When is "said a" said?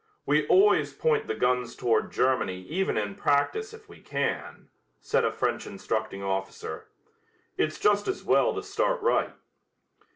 4.99-5.31